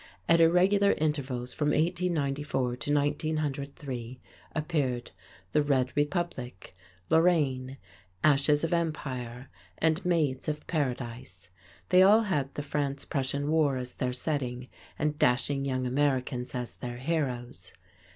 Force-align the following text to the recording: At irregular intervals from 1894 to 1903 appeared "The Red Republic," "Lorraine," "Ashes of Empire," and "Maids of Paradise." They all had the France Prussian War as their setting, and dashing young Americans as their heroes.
At 0.27 0.41
irregular 0.41 0.93
intervals 0.97 1.53
from 1.53 1.67
1894 1.67 2.75
to 2.75 2.91
1903 2.91 4.19
appeared 4.55 5.11
"The 5.51 5.61
Red 5.61 5.95
Republic," 5.95 6.75
"Lorraine," 7.11 7.77
"Ashes 8.23 8.63
of 8.63 8.73
Empire," 8.73 9.49
and 9.77 10.03
"Maids 10.03 10.47
of 10.49 10.65
Paradise." 10.65 11.51
They 11.89 12.01
all 12.01 12.21
had 12.21 12.51
the 12.55 12.63
France 12.63 13.05
Prussian 13.05 13.51
War 13.51 13.77
as 13.77 13.93
their 13.93 14.11
setting, 14.11 14.69
and 14.97 15.19
dashing 15.19 15.65
young 15.65 15.85
Americans 15.85 16.55
as 16.55 16.75
their 16.77 16.97
heroes. 16.97 17.71